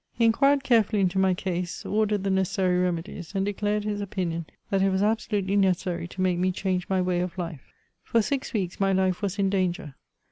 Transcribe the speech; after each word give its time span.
* 0.09 0.11
He 0.17 0.25
inquired 0.25 0.63
carefully 0.63 0.99
into 0.99 1.19
my 1.19 1.35
case, 1.35 1.85
ordered 1.85 2.23
the 2.23 2.31
necessary 2.31 2.79
remedies, 2.79 3.33
and 3.35 3.45
declared 3.45 3.83
his 3.83 4.01
opinion 4.01 4.47
that 4.71 4.81
it 4.81 4.89
was 4.89 5.03
absolutely 5.03 5.55
necessary 5.55 6.07
to 6.07 6.21
make 6.21 6.39
me 6.39 6.51
change 6.51 6.89
my 6.89 7.03
way 7.03 7.19
of 7.19 7.37
life. 7.37 7.71
For 8.03 8.23
six 8.23 8.51
weeks 8.51 8.79
my 8.79 8.93
life 8.93 9.21
was 9.21 9.37
in 9.37 9.51
danger. 9.51 9.93